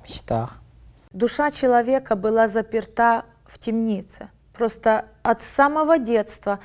в 0.00 0.08
мечтах. 0.08 0.60
Душа 1.12 1.50
человека 1.50 2.14
была 2.14 2.48
заперта 2.48 3.24
в 3.46 3.58
темнице. 3.58 4.28
Просто 4.52 5.06
от 5.22 5.42
самого 5.42 5.98
детства 5.98 6.60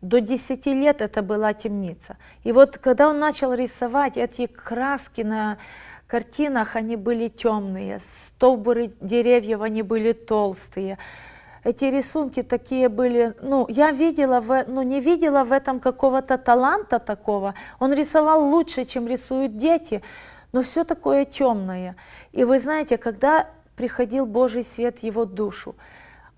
до 0.00 0.20
10 0.20 0.66
лет 0.66 1.02
это 1.02 1.22
была 1.22 1.52
темница. 1.52 2.16
И 2.44 2.52
вот 2.52 2.78
когда 2.78 3.08
он 3.08 3.18
начал 3.18 3.52
рисовать, 3.52 4.16
эти 4.16 4.46
краски 4.46 5.20
на 5.20 5.58
картинах, 6.06 6.76
они 6.76 6.96
были 6.96 7.28
темные, 7.28 8.00
столбуры 8.00 8.92
деревьев, 9.00 9.60
они 9.60 9.82
были 9.82 10.12
толстые. 10.12 10.98
Эти 11.62 11.84
рисунки 11.84 12.42
такие 12.42 12.88
были, 12.88 13.34
ну, 13.42 13.66
я 13.68 13.92
видела, 13.92 14.40
в, 14.40 14.64
ну, 14.66 14.82
не 14.82 15.00
видела 15.00 15.44
в 15.44 15.52
этом 15.52 15.78
какого-то 15.80 16.38
таланта 16.38 16.98
такого. 16.98 17.54
Он 17.78 17.92
рисовал 17.92 18.42
лучше, 18.44 18.84
чем 18.84 19.06
рисуют 19.06 19.56
дети, 19.56 20.02
но 20.52 20.62
все 20.62 20.84
такое 20.84 21.24
темное. 21.24 21.96
И 22.32 22.44
вы 22.44 22.58
знаете, 22.58 22.96
когда 22.96 23.48
приходил 23.76 24.26
Божий 24.26 24.62
свет 24.62 24.98
в 25.00 25.02
его 25.02 25.24
душу, 25.24 25.76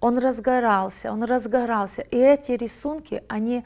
он 0.01 0.19
разгорался, 0.19 1.13
он 1.13 1.23
разгорался. 1.23 2.03
И 2.03 2.17
эти 2.17 2.53
рисунки, 2.53 3.23
они 3.29 3.65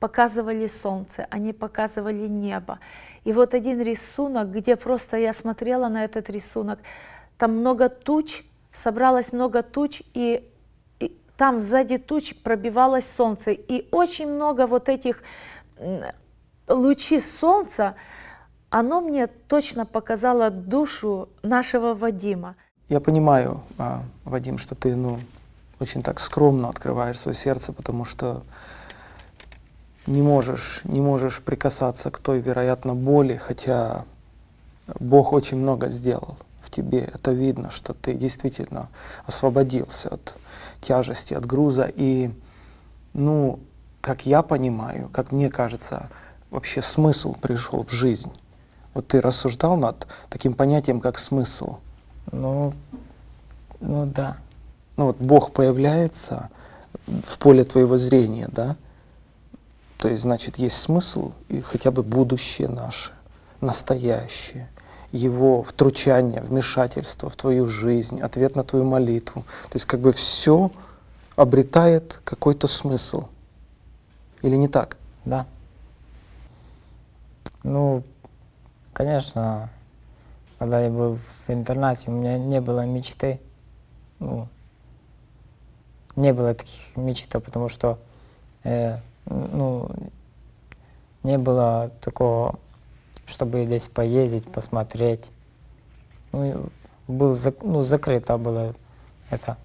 показывали 0.00 0.66
солнце, 0.66 1.26
они 1.30 1.52
показывали 1.52 2.28
небо. 2.28 2.78
И 3.24 3.32
вот 3.32 3.54
один 3.54 3.80
рисунок, 3.80 4.52
где 4.52 4.76
просто 4.76 5.16
я 5.16 5.32
смотрела 5.32 5.88
на 5.88 6.04
этот 6.04 6.30
рисунок, 6.30 6.78
там 7.36 7.56
много 7.56 7.88
туч, 7.88 8.44
собралось 8.72 9.32
много 9.32 9.62
туч, 9.62 10.02
и, 10.14 10.48
там 11.38 11.62
сзади 11.62 11.98
туч 11.98 12.34
пробивалось 12.42 13.08
солнце. 13.08 13.52
И 13.52 13.88
очень 13.92 14.26
много 14.26 14.66
вот 14.66 14.88
этих 14.88 15.22
лучей 16.66 17.22
солнца, 17.22 17.94
оно 18.70 19.00
мне 19.00 19.28
точно 19.28 19.86
показало 19.86 20.50
душу 20.50 21.28
нашего 21.42 21.94
Вадима. 21.94 22.56
Я 22.88 23.00
понимаю, 23.00 23.62
а, 23.78 24.02
Вадим, 24.24 24.58
что 24.58 24.74
ты, 24.74 24.96
ну, 24.96 25.20
очень 25.78 26.02
так 26.02 26.18
скромно 26.18 26.70
открываешь 26.70 27.20
свое 27.20 27.36
сердце, 27.36 27.72
потому 27.72 28.04
что 28.04 28.42
не 30.08 30.22
можешь, 30.22 30.80
не 30.84 31.00
можешь 31.00 31.40
прикасаться 31.40 32.10
к 32.10 32.18
той, 32.18 32.40
вероятно, 32.40 32.94
боли, 32.96 33.36
хотя 33.36 34.04
Бог 34.98 35.32
очень 35.32 35.58
много 35.58 35.88
сделал 35.88 36.36
в 36.62 36.70
тебе. 36.70 37.08
Это 37.14 37.30
видно, 37.30 37.70
что 37.70 37.94
ты 37.94 38.14
действительно 38.14 38.88
освободился 39.26 40.08
от 40.08 40.34
тяжести, 40.80 41.34
от 41.34 41.46
груза. 41.46 41.90
И, 41.94 42.30
ну, 43.14 43.60
как 44.00 44.26
я 44.26 44.42
понимаю, 44.42 45.08
как 45.12 45.32
мне 45.32 45.50
кажется, 45.50 46.08
вообще 46.50 46.82
смысл 46.82 47.34
пришел 47.34 47.84
в 47.84 47.90
жизнь. 47.90 48.32
Вот 48.94 49.08
ты 49.08 49.20
рассуждал 49.20 49.76
над 49.76 50.06
таким 50.30 50.54
понятием, 50.54 51.00
как 51.00 51.18
смысл. 51.18 51.76
Ну, 52.32 52.74
ну 53.80 54.06
да. 54.06 54.38
ну 54.96 55.06
вот 55.06 55.18
Бог 55.18 55.52
появляется 55.52 56.50
в 57.06 57.38
поле 57.38 57.64
твоего 57.64 57.96
зрения, 57.96 58.48
да, 58.50 58.76
то 59.98 60.08
есть, 60.08 60.22
значит, 60.22 60.58
есть 60.58 60.76
смысл 60.76 61.32
и 61.48 61.60
хотя 61.60 61.90
бы 61.90 62.02
будущее 62.02 62.68
наше, 62.68 63.12
настоящее, 63.60 64.68
его 65.12 65.62
втручание, 65.62 66.40
вмешательство 66.40 67.28
в 67.28 67.36
твою 67.36 67.66
жизнь, 67.66 68.20
ответ 68.20 68.56
на 68.56 68.64
твою 68.64 68.84
молитву. 68.84 69.42
То 69.64 69.76
есть, 69.76 69.86
как 69.86 70.00
бы 70.00 70.12
все 70.12 70.70
обретает 71.36 72.20
какой-то 72.24 72.66
смысл. 72.66 73.24
Или 74.42 74.56
не 74.56 74.68
так? 74.68 74.96
Да. 75.24 75.46
Ну, 77.62 78.02
конечно, 78.92 79.70
когда 80.58 80.80
я 80.80 80.90
был 80.90 81.16
в 81.16 81.50
интернате, 81.50 82.10
у 82.10 82.12
меня 82.12 82.38
не 82.38 82.60
было 82.60 82.84
мечты. 82.84 83.40
Ну, 84.18 84.48
не 86.16 86.32
было 86.32 86.54
таких 86.54 86.96
мечт, 86.96 87.28
потому 87.30 87.68
что 87.68 87.98
э, 88.64 88.98
ну, 89.26 89.88
не 91.22 91.38
было 91.38 91.90
такого, 92.00 92.58
чтобы 93.28 93.66
здесь 93.66 93.88
поездить, 93.88 94.50
посмотреть. 94.50 95.30
Ну, 96.32 96.70
был 97.06 97.36
ну, 97.62 97.82
закрыто 97.82 98.38
было. 98.38 98.74
Это- 99.30 99.56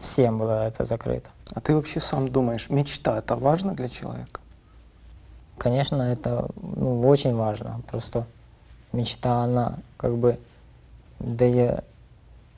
Всем 0.00 0.38
было 0.38 0.66
это 0.66 0.84
закрыто. 0.84 1.28
А 1.52 1.60
ты 1.60 1.74
вообще 1.74 2.00
сам 2.00 2.28
думаешь, 2.28 2.70
мечта 2.70 3.18
это 3.18 3.36
важно 3.36 3.74
для 3.74 3.88
человека? 3.88 4.40
Конечно, 5.58 6.00
это 6.02 6.48
ну, 6.56 7.00
очень 7.06 7.34
важно. 7.34 7.82
Просто 7.90 8.24
мечта, 8.92 9.42
она 9.42 9.78
как 9.98 10.16
бы 10.16 10.38
дает, 11.18 11.84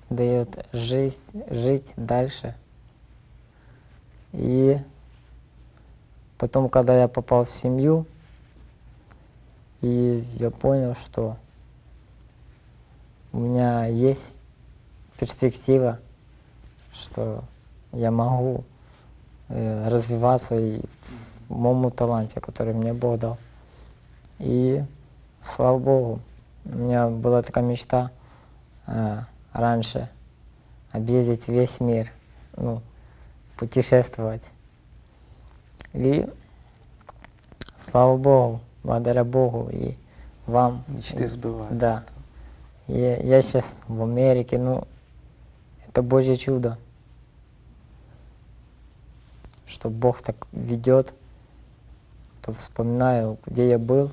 дает 0.09 0.67
жизнь, 0.73 1.43
жить 1.51 1.95
дальше. 1.97 2.55
И 4.33 4.79
потом, 6.39 6.69
когда 6.69 6.97
я 7.01 7.09
попал 7.09 7.43
в 7.45 7.51
семью, 7.51 8.07
и 9.83 10.25
я 10.35 10.51
понял, 10.51 10.95
что 10.95 11.37
у 13.33 13.39
меня 13.39 13.87
есть 13.87 14.37
перспектива, 15.19 15.99
что 16.93 17.45
я 17.93 18.11
могу 18.11 18.65
э, 19.49 19.89
развиваться 19.89 20.57
и 20.57 20.81
в 21.49 21.57
моему 21.57 21.91
таланте, 21.91 22.41
который 22.41 22.75
мне 22.75 22.93
Бог 22.93 23.19
дал. 23.19 23.39
И 24.39 24.83
слава 25.43 25.79
Богу, 25.79 26.21
У 26.65 26.77
меня 26.77 27.09
была 27.09 27.43
такая 27.43 27.65
мечта 27.65 28.11
э, 28.87 29.21
раньше 29.53 30.11
объездить 30.93 31.49
весь 31.49 31.81
мир, 31.81 32.11
ну, 32.57 32.83
путешествовать. 33.57 34.53
И 35.93 36.29
слава 37.77 38.17
Богу, 38.17 38.61
благодаря 38.83 39.25
Богу 39.25 39.69
и 39.71 39.97
вам. 40.47 40.85
Мечты 40.89 41.29
сбываются. 41.29 41.75
Да. 41.75 42.05
Я, 42.87 43.17
я 43.19 43.43
сейчас 43.43 43.79
в 43.87 44.03
Америке, 44.03 44.59
ну, 44.59 44.87
это 45.87 46.03
Божье 46.03 46.37
чудо, 46.37 46.79
что 49.67 49.91
Бог 49.91 50.23
так 50.23 50.47
ведет, 50.53 51.15
то 52.43 52.53
вспоминаю, 52.53 53.39
где 53.47 53.69
я 53.69 53.79
был 53.79 54.11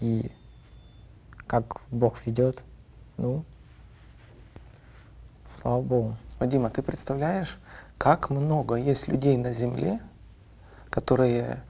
и 0.00 0.30
как 1.46 1.80
Бог 1.90 2.24
ведет. 2.26 2.62
Ну, 3.16 3.44
слава 5.48 5.82
Богу. 5.82 6.16
Вадима, 6.38 6.70
ты 6.70 6.82
представляешь, 6.82 7.58
как 7.98 8.30
много 8.30 8.74
есть 8.74 9.08
людей 9.08 9.36
на 9.36 9.52
Земле, 9.52 10.00
которые 10.90 11.62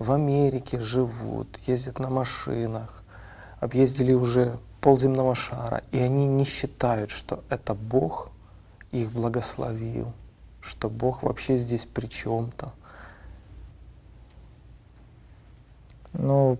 в 0.00 0.12
Америке 0.12 0.80
живут, 0.80 1.60
ездят 1.66 1.98
на 1.98 2.08
машинах, 2.08 3.04
объездили 3.60 4.14
уже 4.14 4.58
полземного 4.80 5.34
шара, 5.34 5.82
и 5.92 5.98
они 5.98 6.26
не 6.26 6.46
считают, 6.46 7.10
что 7.10 7.44
это 7.50 7.74
Бог 7.74 8.30
их 8.92 9.12
благословил, 9.12 10.10
что 10.62 10.88
Бог 10.88 11.22
вообще 11.22 11.58
здесь 11.58 11.84
при 11.84 12.06
чем-то. 12.06 12.72
Ну, 16.14 16.56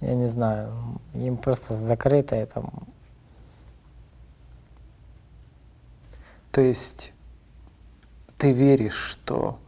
я 0.00 0.16
не 0.16 0.26
знаю, 0.26 0.72
им 1.14 1.36
просто 1.36 1.74
закрыто 1.74 2.34
это. 2.34 2.68
То 6.50 6.60
есть 6.60 7.12
ты 8.36 8.52
веришь, 8.52 8.96
что 8.96 9.60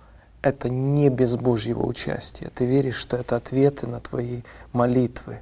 это 0.42 0.68
не 0.70 1.08
без 1.10 1.36
Божьего 1.36 1.84
участия. 1.86 2.50
Ты 2.54 2.64
веришь, 2.66 2.96
что 2.96 3.16
это 3.16 3.36
ответы 3.36 3.86
на 3.86 4.00
твои 4.00 4.40
молитвы. 4.72 5.38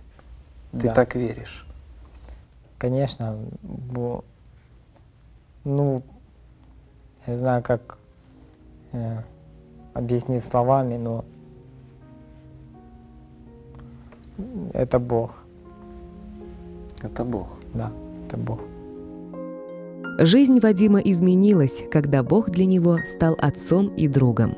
Ты 0.72 0.88
Да. 0.88 0.94
так 0.94 1.14
веришь. 1.14 1.66
Конечно, 2.78 3.37
бо- 3.62 4.24
ну, 5.64 6.02
я 7.26 7.32
не 7.32 7.38
знаю, 7.38 7.62
как 7.62 7.98
э, 8.92 9.22
объяснить 9.94 10.42
словами, 10.44 10.96
но 10.96 11.24
это 14.72 14.98
Бог, 14.98 15.44
Это 17.02 17.24
Бог. 17.24 17.58
да, 17.74 17.92
это 18.26 18.37
Бог. 18.37 18.61
Жизнь 20.20 20.58
Вадима 20.61 21.00
изменилась, 21.00 21.82
когда 21.90 22.22
Бог 22.22 22.50
для 22.50 22.66
него 22.66 22.98
стал 23.04 23.37
отцом 23.38 23.88
и 23.94 24.08
другом. 24.08 24.56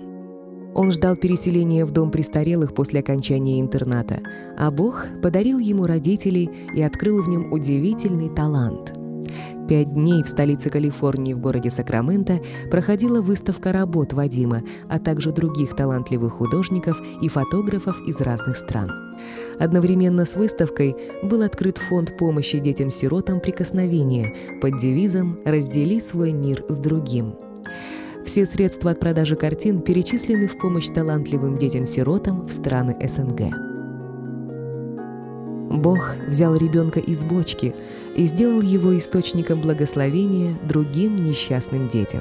Он 0.75 0.93
ждал 0.93 1.17
переселения 1.17 1.85
в 1.85 1.91
дом 1.91 2.11
престарелых 2.11 2.75
после 2.75 3.01
окончания 3.01 3.61
интерната, 3.61 4.21
а 4.57 4.71
Бог 4.71 5.07
подарил 5.23 5.59
ему 5.59 5.87
родителей 5.87 6.51
и 6.75 6.83
открыл 6.83 7.23
в 7.23 7.29
нем 7.29 7.53
удивительный 7.53 8.29
талант. 8.29 8.93
Пять 9.69 9.95
дней 9.95 10.25
в 10.25 10.29
столице 10.29 10.69
Калифорнии 10.69 11.33
в 11.33 11.39
городе 11.39 11.71
Сакраменто 11.71 12.41
проходила 12.71 13.23
выставка 13.23 13.73
работ 13.73 14.13
Вадима, 14.13 14.63
а 14.89 14.99
также 14.99 15.31
других 15.31 15.77
талантливых 15.77 16.33
художников 16.35 17.01
и 17.23 17.29
фотографов 17.29 18.01
из 18.07 18.21
разных 18.21 18.57
стран. 18.57 18.91
Одновременно 19.61 20.25
с 20.25 20.35
выставкой 20.35 20.97
был 21.23 21.43
открыт 21.43 21.79
фонд 21.79 22.17
помощи 22.17 22.59
детям-сиротам 22.59 23.39
«Прикосновение» 23.39 24.35
под 24.61 24.79
девизом 24.79 25.39
«Раздели 25.45 26.01
свой 26.01 26.33
мир 26.33 26.65
с 26.69 26.79
другим». 26.79 27.35
Все 28.31 28.47
средства 28.47 28.93
от 28.93 29.01
продажи 29.01 29.35
картин 29.35 29.81
перечислены 29.81 30.47
в 30.47 30.57
помощь 30.57 30.87
талантливым 30.87 31.59
детям-сиротам 31.59 32.47
в 32.47 32.53
страны 32.53 32.97
СНГ. 33.05 33.53
Бог 35.77 36.14
взял 36.29 36.55
ребенка 36.55 37.01
из 37.01 37.25
бочки 37.25 37.75
и 38.14 38.25
сделал 38.27 38.61
его 38.61 38.97
источником 38.97 39.61
благословения 39.61 40.57
другим 40.62 41.16
несчастным 41.16 41.88
детям. 41.88 42.21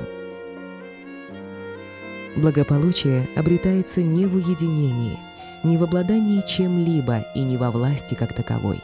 Благополучие 2.36 3.30
обретается 3.36 4.02
не 4.02 4.26
в 4.26 4.36
уединении, 4.36 5.20
не 5.64 5.78
в 5.78 5.84
обладании 5.84 6.44
чем-либо 6.48 7.28
и 7.36 7.44
не 7.44 7.56
во 7.56 7.70
власти 7.70 8.16
как 8.16 8.34
таковой. 8.34 8.82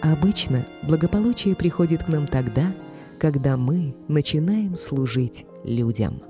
Обычно 0.00 0.64
благополучие 0.84 1.54
приходит 1.54 2.04
к 2.04 2.08
нам 2.08 2.26
тогда, 2.26 2.74
когда 3.18 3.58
мы 3.58 3.94
начинаем 4.08 4.78
служить 4.78 5.44
людям. 5.64 6.22